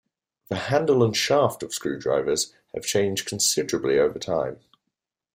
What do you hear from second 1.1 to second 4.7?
shaft of screwdrivers have changed considerably over time.